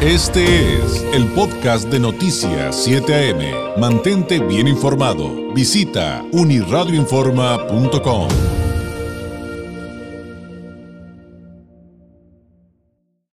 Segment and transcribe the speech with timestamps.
[0.00, 3.80] Este es el podcast de Noticias 7 AM.
[3.80, 5.52] Mantente bien informado.
[5.52, 8.28] Visita uniradioinforma.com.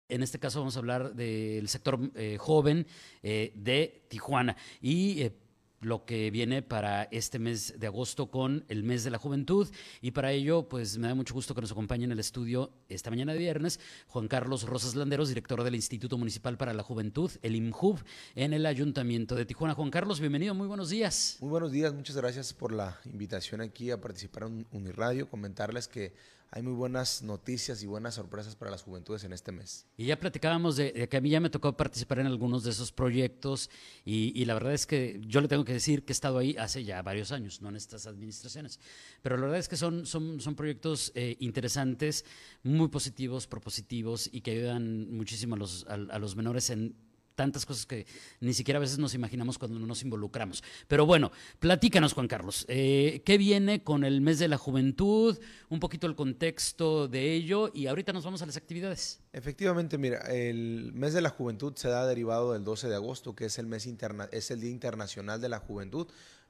[0.09, 2.87] En este caso vamos a hablar del sector eh, joven
[3.21, 4.57] eh, de Tijuana.
[4.81, 5.37] Y eh,
[5.81, 9.67] lo que viene para este mes de agosto con el mes de la juventud.
[10.01, 13.09] Y para ello, pues me da mucho gusto que nos acompañe en el estudio esta
[13.09, 17.55] mañana de viernes Juan Carlos Rosas Landeros, director del Instituto Municipal para la Juventud, el
[17.55, 18.03] IMJUV,
[18.35, 19.73] en el Ayuntamiento de Tijuana.
[19.73, 21.37] Juan Carlos, bienvenido, muy buenos días.
[21.39, 26.13] Muy buenos días, muchas gracias por la invitación aquí a participar en Uniradio, comentarles que
[26.51, 29.85] hay muy buenas noticias y buenas sorpresas para las juventudes en este mes.
[29.97, 32.91] Y ya platicábamos de, que a mí ya me tocó participar en algunos de esos
[32.91, 33.69] proyectos
[34.05, 36.83] y, la verdad es que yo le tengo que decir que he estado ahí hace
[36.83, 38.79] ya varios años, no en estas administraciones,
[39.21, 42.25] pero la verdad es que son, son, son proyectos eh, interesantes,
[42.63, 46.95] muy positivos, propositivos y que ayudan muchísimo a los, a los menores en
[47.35, 48.05] tantas cosas que
[48.39, 50.63] ni siquiera a veces nos imaginamos cuando no nos involucramos.
[50.87, 55.37] Pero bueno, platícanos, Juan Carlos, eh, ¿qué viene con el mes de la juventud?
[55.69, 59.19] Un poquito el contexto de ello y ahorita nos vamos a las actividades.
[59.33, 63.45] Efectivamente, mira, el mes de la juventud se da derivado del 12 de agosto, que
[63.45, 66.07] es el mes interna es el Día Internacional de la Juventud.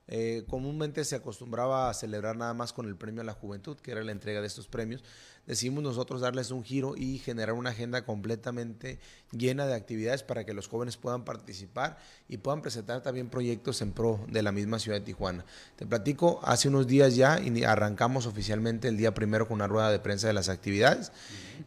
[0.08, 3.92] Eh, comúnmente se acostumbraba a celebrar nada más con el premio a la juventud, que
[3.92, 5.04] era la entrega de estos premios.
[5.48, 9.00] Decidimos nosotros darles un giro y generar una agenda completamente
[9.32, 13.92] llena de actividades para que los jóvenes puedan participar y puedan presentar también proyectos en
[13.92, 15.46] pro de la misma ciudad de Tijuana.
[15.76, 20.00] Te platico, hace unos días ya arrancamos oficialmente el día primero con una rueda de
[20.00, 21.12] prensa de las actividades.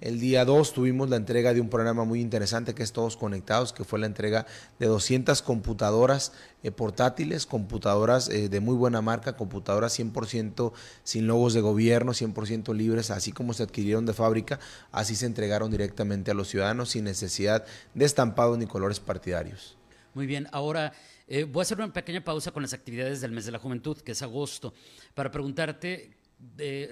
[0.00, 3.72] El día 2 tuvimos la entrega de un programa muy interesante que es Todos Conectados,
[3.72, 4.46] que fue la entrega
[4.78, 6.32] de 200 computadoras
[6.62, 10.72] eh, portátiles, computadoras eh, de muy buena marca, computadoras 100%
[11.04, 14.58] sin logos de gobierno, 100% libres, así como se adquirieron de fábrica,
[14.90, 19.76] así se entregaron directamente a los ciudadanos sin necesidad de estampados ni colores partidarios.
[20.14, 20.92] Muy bien, ahora
[21.26, 23.98] eh, voy a hacer una pequeña pausa con las actividades del mes de la juventud,
[23.98, 24.74] que es agosto,
[25.14, 26.16] para preguntarte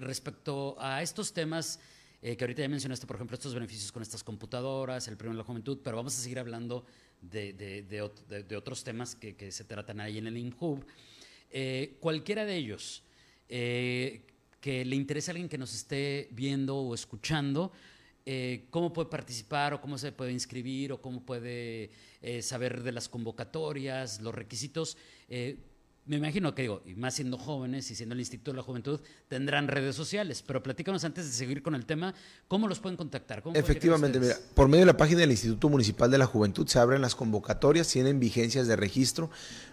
[0.00, 1.78] respecto a estos temas
[2.22, 5.38] eh, que ahorita ya mencionaste, por ejemplo, estos beneficios con estas computadoras, el premio de
[5.38, 6.84] la juventud, pero vamos a seguir hablando
[7.20, 10.84] de, otros temas que, se tratan ahí en el INHUB.
[11.50, 13.04] Eh, cualquiera de ellos
[13.48, 14.26] eh,
[14.60, 17.72] que le interese a alguien que nos esté viendo o escuchando,
[18.70, 21.90] cómo puede participar o cómo se puede inscribir o cómo puede
[22.40, 24.96] saber de las convocatorias, los requisitos
[26.06, 29.00] me imagino que digo, y más siendo jóvenes y siendo el Instituto de la Juventud,
[29.28, 32.14] tendrán redes sociales, pero platícanos antes de seguir con el tema,
[32.46, 33.42] ¿cómo los pueden contactar?
[33.54, 37.02] Efectivamente, mira, por medio de la página del Instituto Municipal de la Juventud se abren
[37.02, 39.30] las convocatorias, tienen vigencias de registro.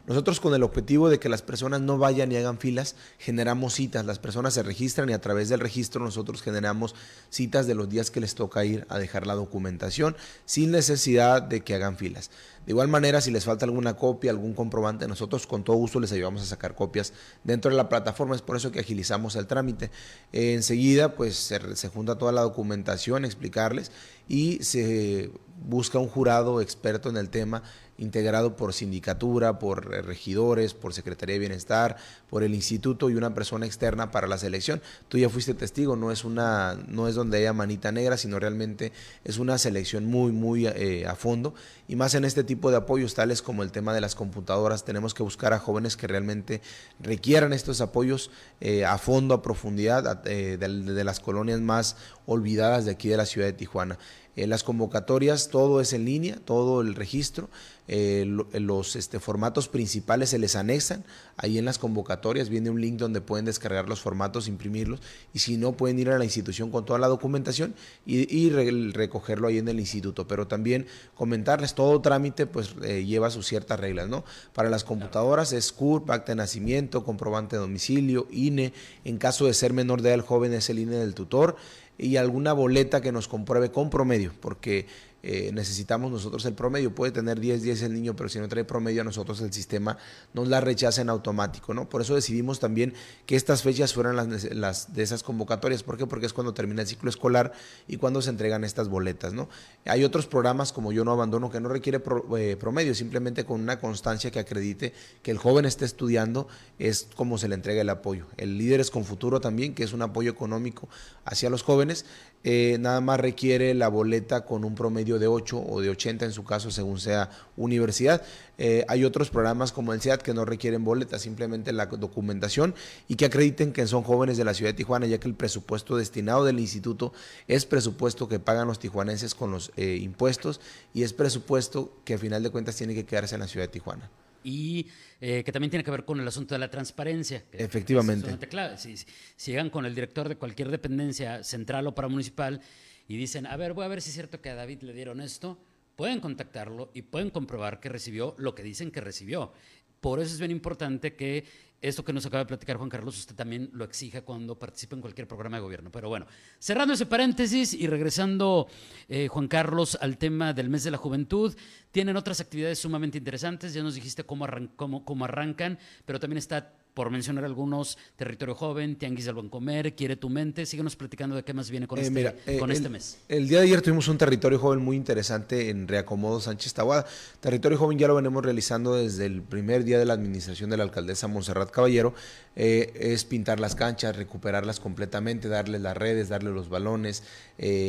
[0.07, 4.03] Nosotros con el objetivo de que las personas no vayan y hagan filas, generamos citas,
[4.05, 6.95] las personas se registran y a través del registro nosotros generamos
[7.29, 10.15] citas de los días que les toca ir a dejar la documentación
[10.45, 12.31] sin necesidad de que hagan filas.
[12.65, 16.11] De igual manera, si les falta alguna copia, algún comprobante, nosotros con todo gusto les
[16.13, 17.13] ayudamos a sacar copias
[17.44, 18.35] dentro de la plataforma.
[18.35, 19.91] Es por eso que agilizamos el trámite.
[20.31, 23.91] enseguida, pues se junta toda la documentación, explicarles
[24.28, 25.31] y se
[25.66, 27.63] busca un jurado experto en el tema
[27.97, 31.97] integrado por sindicatura, por regidores, por Secretaría de Bienestar,
[32.29, 34.81] por el instituto y una persona externa para la selección.
[35.07, 38.91] Tú ya fuiste testigo, no es una, no es donde haya manita negra, sino realmente
[39.23, 41.53] es una selección muy, muy eh, a fondo.
[41.87, 45.13] Y más en este tipo de apoyos, tales como el tema de las computadoras, tenemos
[45.13, 46.61] que buscar a jóvenes que realmente
[46.99, 52.91] requieran estos apoyos eh, a fondo, a profundidad, eh, de las colonias más olvidadas de
[52.91, 53.99] aquí de la ciudad de Tijuana.
[54.35, 57.49] Eh, las convocatorias, todo es en línea, todo el registro,
[57.89, 58.23] eh,
[58.53, 61.03] los este, formatos principales se les anexan,
[61.35, 65.01] ahí en las convocatorias viene un link donde pueden descargar los formatos, imprimirlos,
[65.33, 69.57] y si no pueden ir a la institución con toda la documentación y, recogerlo ahí
[69.57, 74.23] en el instituto, pero también comentarles, todo trámite pues eh, lleva sus ciertas reglas, ¿no?
[74.53, 78.73] Para las computadoras es CURP, acta de nacimiento, comprobante de domicilio, INE,
[79.03, 81.57] en caso de ser menor de edad el joven es el INE del tutor,
[82.03, 84.85] y alguna boleta que nos compruebe con promedio, porque
[85.25, 86.94] eh, necesitamos nosotros el promedio.
[86.94, 89.97] Puede tener 10 10 el niño, pero si no trae promedio a nosotros el sistema
[90.33, 91.88] nos la rechaza en automático, ¿no?
[91.88, 92.94] Por eso decidimos también
[93.25, 95.81] que estas fechas fueran las, de esas convocatorias.
[95.81, 96.06] ¿Por qué?
[96.06, 97.53] Porque es cuando termina el ciclo escolar
[97.88, 99.47] y cuando se entregan estas boletas, ¿no?
[99.86, 102.01] Hay otros programas como Yo No Abandono que no requiere
[102.38, 106.50] eh, promedio, simplemente con una constancia que acredite que el joven esté estudiando
[106.80, 108.25] es como se le entrega el apoyo.
[108.36, 110.89] El Líderes con Futuro también, que es un apoyo económico
[111.24, 112.06] hacia los jóvenes,
[112.44, 116.31] eh, nada más requiere la boleta con un promedio de 8 o de 80 en
[116.31, 118.24] su caso, según sea universidad.
[118.57, 122.75] Eh, hay otros programas como el CIAT que no requieren boleta, simplemente la documentación
[123.07, 125.98] y que acrediten que son jóvenes de la ciudad de Tijuana, ya que el presupuesto
[125.98, 127.13] destinado del instituto
[127.48, 130.62] es presupuesto que pagan los tijuanenses con los eh, impuestos
[130.94, 133.71] y es presupuesto que a final de cuentas tiene que quedarse en la ciudad de
[133.71, 134.09] Tijuana
[134.45, 134.88] y
[135.19, 137.45] que también tiene que ver con el asunto de la transparencia.
[137.54, 138.38] Efectivamente.
[138.75, 142.59] Si, si, llegan con el director de cualquier dependencia central o paramunicipal
[143.07, 145.21] y dicen, a ver, voy a ver si es cierto que a David le dieron
[145.21, 145.57] esto,
[145.95, 149.53] pueden contactarlo y pueden comprobar que recibió lo que dicen que recibió.
[150.00, 151.45] Por eso es bien importante que
[151.83, 155.01] esto que nos acaba de platicar Juan Carlos, usted también lo exija cuando participe en
[155.01, 155.91] cualquier programa de gobierno.
[155.91, 156.25] Pero bueno,
[156.57, 158.67] cerrando ese paréntesis y regresando,
[159.09, 161.53] eh, Juan Carlos, al tema del mes de la juventud,
[161.91, 163.73] tienen otras actividades sumamente interesantes.
[163.73, 164.47] Ya nos dijiste cómo,
[164.77, 169.95] cómo, cómo arrancan, pero también está por mencionar algunos, Territorio Joven, Tianguis del Buen Comer,
[169.95, 170.66] Quiere tu Mente.
[170.66, 173.18] Síguenos platicando de qué más viene con, eh, este, eh, con este mes.
[173.28, 177.06] El día de ayer tuvimos un Territorio Joven muy interesante en Reacomodo Sánchez Tahuada.
[177.40, 180.84] Territorio Joven ya lo venimos realizando desde el primer día de la administración de la
[180.84, 182.13] alcaldesa Monserrat Caballero.
[182.56, 187.24] Eh, es pintar las canchas, recuperarlas completamente, darles las redes, darles los balones,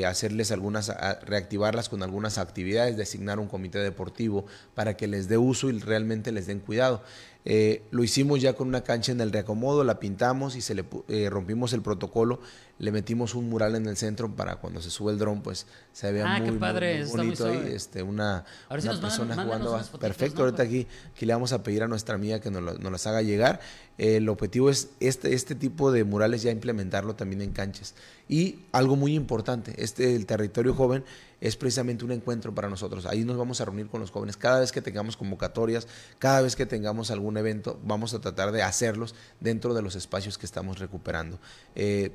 [0.07, 0.91] hacerles algunas,
[1.27, 6.33] reactivarlas con algunas actividades, designar un comité deportivo para que les dé uso y realmente
[6.33, 7.03] les den cuidado.
[7.47, 10.85] Eh, lo hicimos ya con una cancha en el reacomodo, la pintamos y se le
[11.09, 12.41] eh, rompimos el protocolo,
[12.79, 16.11] le metimos un mural en el centro para cuando se sube el dron, pues se
[16.13, 19.81] vea ah, muy, bonito ahí, este, una, persona jugando.
[20.01, 23.07] perfecto, ahorita aquí, aquí, le vamos a pedir a nuestra amiga que nos, nos las
[23.07, 23.61] haga llegar.
[23.97, 27.95] Eh, el objetivo es este, este tipo de murales ya implementarlo también en canchas.
[28.29, 31.05] Y algo muy importante, este el territorio joven
[31.41, 33.05] es precisamente un encuentro para nosotros.
[33.05, 34.39] Ahí nos vamos a reunir con los jóvenes.
[34.39, 35.87] Cada vez que tengamos convocatorias,
[36.19, 40.39] cada vez que tengamos algún evento, vamos a tratar de hacerlos dentro de los espacios
[40.39, 41.39] que estamos recuperando.
[41.75, 42.11] Eh,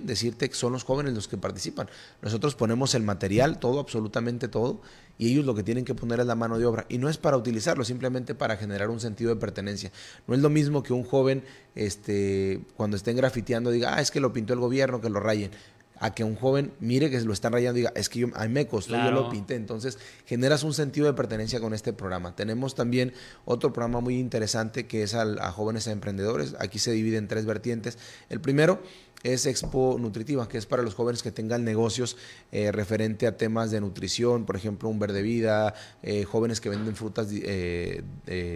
[0.00, 1.88] también decirte que son los jóvenes los que participan.
[2.22, 4.80] Nosotros ponemos el material, todo, absolutamente todo,
[5.18, 6.86] y ellos lo que tienen que poner es la mano de obra.
[6.88, 9.92] Y no es para utilizarlo, simplemente para generar un sentido de pertenencia.
[10.26, 11.44] No es lo mismo que un joven,
[11.74, 15.50] este, cuando estén grafiteando, diga, ah, es que lo pintó el gobierno, que lo rayen
[16.00, 18.46] a que un joven mire que lo están rayando y diga, es que yo, a
[18.46, 19.54] mí me costó, yo lo pinté.
[19.54, 22.34] Entonces, generas un sentido de pertenencia con este programa.
[22.34, 23.12] Tenemos también
[23.44, 26.56] otro programa muy interesante que es a jóvenes emprendedores.
[26.58, 27.98] Aquí se divide en tres vertientes.
[28.30, 28.82] El primero
[29.22, 32.16] es Expo Nutritiva, que es para los jóvenes que tengan negocios
[32.52, 36.96] eh, referente a temas de nutrición, por ejemplo, un verde vida, eh, jóvenes que venden
[36.96, 38.02] frutas eh,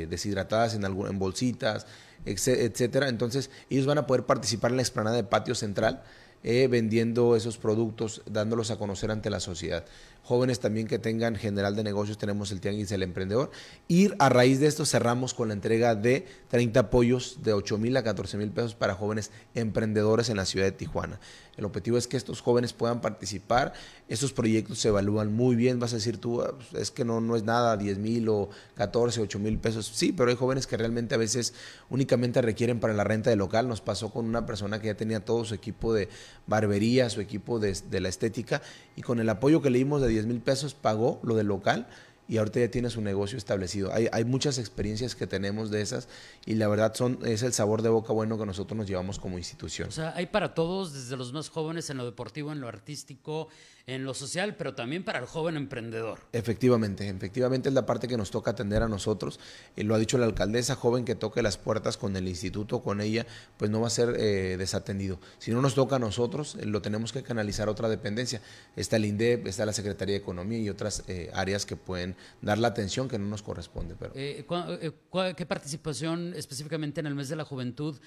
[0.08, 1.86] deshidratadas en, en bolsitas,
[2.24, 3.08] etcétera.
[3.08, 6.02] Entonces, ellos van a poder participar en la explanada de patio central
[6.46, 9.86] eh, vendiendo esos productos, dándolos a conocer ante la sociedad.
[10.24, 13.50] Jóvenes también que tengan general de negocios, tenemos el Tianguis del Emprendedor.
[13.88, 17.94] Y a raíz de esto cerramos con la entrega de 30 apoyos de 8 mil
[17.96, 21.20] a 14 mil pesos para jóvenes emprendedores en la ciudad de Tijuana.
[21.56, 23.74] El objetivo es que estos jóvenes puedan participar.
[24.08, 25.78] Estos proyectos se evalúan muy bien.
[25.78, 28.48] Vas a decir tú, ah, pues, es que no, no es nada, 10 mil o
[28.74, 29.86] 14, 8 mil pesos.
[29.94, 31.54] Sí, pero hay jóvenes que realmente a veces
[31.90, 33.68] únicamente requieren para la renta de local.
[33.68, 36.08] Nos pasó con una persona que ya tenía todo su equipo de
[36.46, 38.62] barbería, su equipo de, de la estética,
[38.96, 41.86] y con el apoyo que le dimos de 10 mil pesos pagó lo del local
[42.28, 43.92] y ahorita ya tiene su negocio establecido.
[43.92, 46.08] Hay, hay, muchas experiencias que tenemos de esas
[46.46, 49.38] y la verdad son, es el sabor de boca bueno que nosotros nos llevamos como
[49.38, 49.88] institución.
[49.88, 53.48] O sea, hay para todos, desde los más jóvenes en lo deportivo, en lo artístico,
[53.86, 56.20] en lo social, pero también para el joven emprendedor.
[56.32, 59.38] Efectivamente, efectivamente es la parte que nos toca atender a nosotros.
[59.76, 63.02] Eh, lo ha dicho la alcaldesa, joven que toque las puertas con el instituto, con
[63.02, 63.26] ella,
[63.58, 65.18] pues no va a ser eh, desatendido.
[65.38, 68.40] Si no nos toca a nosotros, eh, lo tenemos que canalizar a otra dependencia.
[68.74, 71.04] Está el INDEP, está la Secretaría de Economía y otras
[71.34, 73.94] áreas que pueden dar la atención que no nos corresponde.
[73.98, 74.12] Pero.
[74.14, 77.98] ¿Qué participación específicamente en el mes de la juventud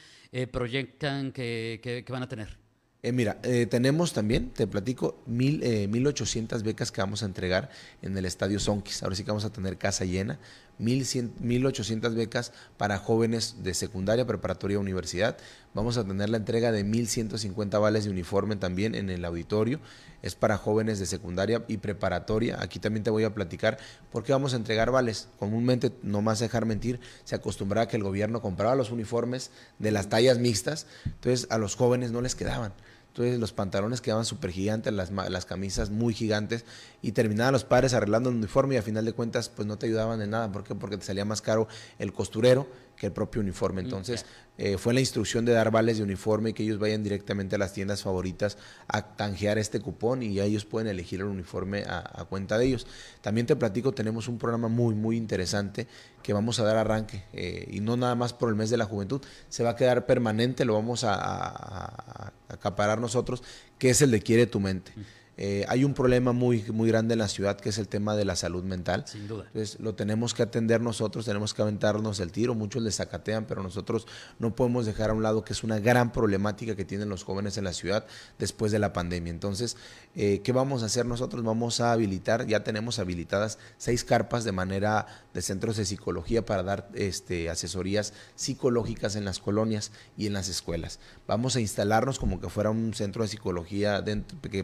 [0.52, 2.68] proyectan que van a tener?
[3.04, 7.70] Eh, mira, eh, tenemos también, te platico, mil, eh, 1.800 becas que vamos a entregar
[8.02, 9.04] en el Estadio Sonquis.
[9.04, 10.40] Ahora sí que vamos a tener casa llena.
[10.80, 15.38] 1.800 becas para jóvenes de secundaria, preparatoria, universidad.
[15.74, 19.80] Vamos a tener la entrega de 1.150 vales de uniforme también en el auditorio.
[20.22, 22.58] Es para jóvenes de secundaria y preparatoria.
[22.62, 23.78] Aquí también te voy a platicar
[24.12, 25.30] por qué vamos a entregar vales.
[25.40, 29.92] Comúnmente, no más dejar mentir, se acostumbraba a que el gobierno compraba los uniformes de
[29.92, 32.74] las tallas mixtas, entonces a los jóvenes no les quedaban.
[33.18, 36.66] Entonces los pantalones quedaban súper gigantes, las, las camisas muy gigantes
[37.02, 39.88] y terminaban los padres arreglando el uniforme y a final de cuentas pues no te
[39.88, 40.52] ayudaban en nada.
[40.52, 40.76] ¿Por qué?
[40.76, 43.82] Porque te salía más caro el costurero que el propio uniforme.
[43.82, 44.26] Entonces,
[44.58, 47.60] eh, fue la instrucción de dar vales de uniforme y que ellos vayan directamente a
[47.60, 52.26] las tiendas favoritas a canjear este cupón y ya ellos pueden elegir el uniforme a,
[52.28, 52.88] cuenta de ellos.
[53.22, 55.88] También te platico, tenemos un programa muy, muy interesante
[56.24, 58.86] que vamos a dar arranque eh, y no nada más por el mes de la
[58.86, 63.44] juventud, se va a quedar permanente, lo vamos a, a acaparar nosotros,
[63.78, 64.92] que es el de Quiere tu mente.
[65.40, 68.26] Eh, hay un problema muy, muy grande en la ciudad que es el tema de
[68.26, 69.04] la salud mental.
[69.08, 69.46] Sin duda.
[69.48, 72.56] Entonces, lo tenemos que atender nosotros, tenemos que aventarnos el tiro.
[72.56, 74.08] Muchos le sacatean, pero nosotros
[74.40, 77.58] no podemos dejar a un lado que es una gran problemática que tienen los jóvenes
[77.58, 78.06] en la ciudad
[78.40, 79.32] después de la pandemia.
[79.32, 79.78] Entonces,
[80.16, 81.44] eh, ¿qué vamos a hacer nosotros?
[81.44, 86.64] Vamos a habilitar, ya tenemos habilitadas seis carpas de manera de centros de psicología para
[86.64, 91.00] dar este, asesorías psicológicas en las colonias y en las escuelas.
[91.28, 94.64] Vamos a instalarnos como que fuera un centro de psicología dentro, que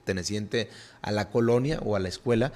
[0.00, 0.68] perteneciente
[1.02, 2.52] a la colonia o a la escuela.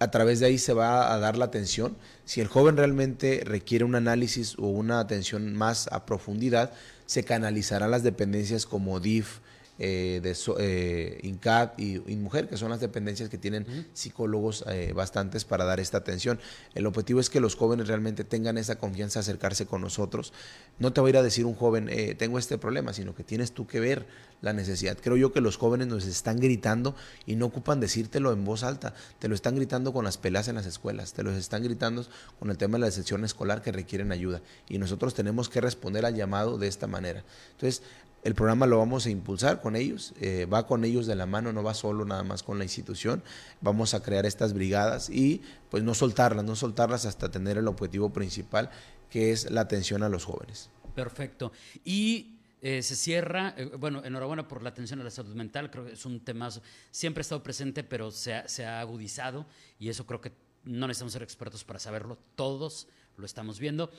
[0.00, 1.96] A través de ahí se va a dar la atención.
[2.24, 6.72] Si el joven realmente requiere un análisis o una atención más a profundidad,
[7.06, 9.38] se canalizarán las dependencias como DIF,
[9.78, 15.44] eh, de eh, INCAT y INMUJER, que son las dependencias que tienen psicólogos eh, bastantes
[15.44, 16.40] para dar esta atención.
[16.74, 20.32] El objetivo es que los jóvenes realmente tengan esa confianza de acercarse con nosotros.
[20.78, 23.24] No te voy a ir a decir un joven, eh, tengo este problema, sino que
[23.24, 24.06] tienes tú que ver
[24.40, 24.96] la necesidad.
[25.00, 26.94] Creo yo que los jóvenes nos están gritando
[27.26, 30.54] y no ocupan decírtelo en voz alta, te lo están gritando con las pelas en
[30.54, 32.06] las escuelas, te lo están gritando
[32.38, 36.06] con el tema de la decepción escolar que requieren ayuda y nosotros tenemos que responder
[36.06, 37.24] al llamado de esta manera.
[37.52, 37.82] Entonces,
[38.24, 41.52] el programa lo vamos a impulsar con ellos, eh, va con ellos de la mano,
[41.52, 43.22] no va solo nada más con la institución.
[43.60, 48.12] Vamos a crear estas brigadas y pues no soltarlas, no soltarlas hasta tener el objetivo
[48.12, 48.70] principal
[49.08, 50.68] que es la atención a los jóvenes.
[50.94, 51.52] Perfecto.
[51.84, 55.86] Y eh, se cierra, eh, bueno, enhorabuena por la atención a la salud mental, creo
[55.86, 56.50] que es un tema,
[56.90, 59.46] siempre ha estado presente, pero se ha, se ha agudizado
[59.78, 60.32] y eso creo que
[60.64, 63.90] no necesitamos ser expertos para saberlo, todos lo estamos viendo.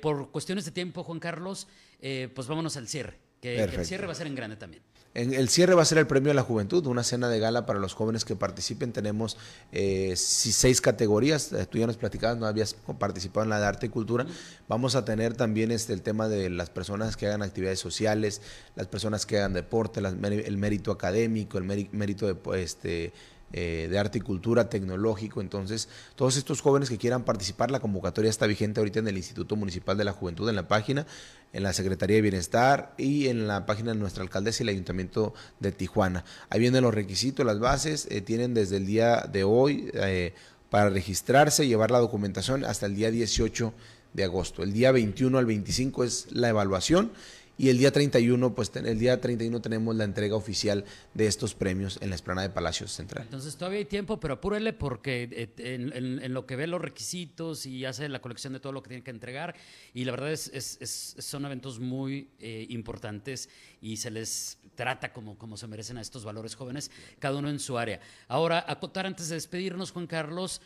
[0.00, 4.26] por cuestiones de tiempo, Juan Carlos, pues vámonos al cierre el cierre va a ser
[4.26, 4.82] en grande también.
[5.16, 7.64] En el cierre va a ser el premio a la juventud, una cena de gala
[7.64, 8.92] para los jóvenes que participen.
[8.92, 9.38] Tenemos
[9.72, 11.54] eh, seis categorías.
[11.54, 14.26] Eh, tú ya nos platicabas, no habías participado en la de arte y cultura.
[14.68, 18.42] Vamos a tener también este, el tema de las personas que hagan actividades sociales,
[18.74, 23.14] las personas que hagan deporte, el mérito académico, el mérito de este,
[23.52, 25.40] eh, de arte y cultura, tecnológico.
[25.40, 29.54] Entonces, todos estos jóvenes que quieran participar, la convocatoria está vigente ahorita en el Instituto
[29.56, 31.06] Municipal de la Juventud, en la página,
[31.52, 35.32] en la Secretaría de Bienestar y en la página de nuestra alcaldesa y el Ayuntamiento
[35.60, 36.24] de Tijuana.
[36.50, 40.34] Ahí vienen los requisitos, las bases, eh, tienen desde el día de hoy eh,
[40.68, 43.72] para registrarse, llevar la documentación hasta el día 18
[44.12, 44.62] de agosto.
[44.62, 47.12] El día 21 al 25 es la evaluación
[47.58, 50.84] y el día 31, pues el día 31 tenemos la entrega oficial
[51.14, 53.24] de estos premios en la esplanada de Palacios Central.
[53.24, 57.86] Entonces todavía hay tiempo, pero apúrele porque eh, en, lo que ve los requisitos y
[57.86, 59.54] hace la colección de todo lo que tiene que entregar,
[59.94, 63.48] y la verdad es, es, son eventos muy eh, importantes
[63.80, 67.58] y se les trata como, como se merecen a estos valores jóvenes, cada uno en
[67.58, 68.00] su área.
[68.28, 70.60] Ahora, acotar antes de despedirnos, Juan Carlos,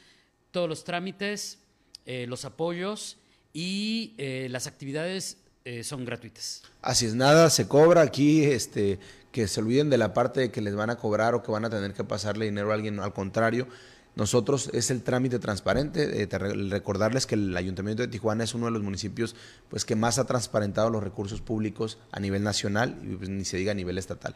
[0.51, 1.61] todos los trámites,
[2.05, 3.19] eh, los apoyos
[3.53, 4.15] y
[4.49, 6.63] las actividades eh, son gratuitas.
[6.81, 8.99] Así es, nada se cobra aquí, este,
[9.31, 11.67] que se olviden de la parte de que les van a cobrar o que van
[11.67, 13.69] a tener que pasarle dinero a alguien, al contrario.
[14.17, 16.23] Nosotros es el trámite transparente.
[16.23, 19.37] Eh, recordarles que el Ayuntamiento de Tijuana es uno de los municipios
[19.69, 23.59] pues, que más ha transparentado los recursos públicos a nivel nacional y pues, ni se
[23.59, 24.35] diga a nivel estatal.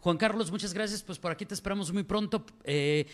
[0.00, 1.02] Juan Carlos, muchas gracias.
[1.02, 2.44] Pues por aquí te esperamos muy pronto.
[2.64, 3.06] Eh,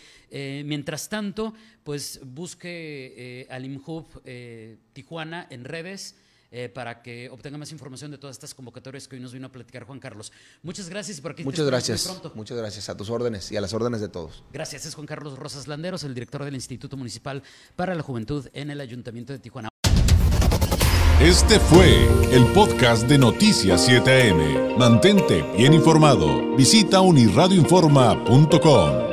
[0.67, 4.05] mientras tanto, pues busque al IMHUB
[4.93, 6.17] Tijuana en redes.
[6.57, 9.51] Eh, para que obtenga más información de todas estas convocatorias que hoy nos vino a
[9.51, 10.31] platicar Juan Carlos.
[10.63, 12.05] Muchas gracias y por aquí Muchas gracias.
[12.05, 12.31] Pronto.
[12.37, 14.45] Muchas gracias a tus órdenes y a las órdenes de todos.
[14.53, 17.43] Gracias, es Juan Carlos Rosas Landeros, el director del Instituto Municipal
[17.75, 19.69] para la Juventud en el Ayuntamiento de Tijuana.
[21.21, 24.77] Este fue el podcast de Noticias 7am.
[24.77, 26.55] Mantente bien informado.
[26.55, 29.04] Visita unirradioinforma.com.